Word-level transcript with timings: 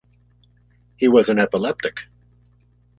He 0.97 1.07
was 1.07 1.29
an 1.29 1.37
epileptic. 1.37 2.07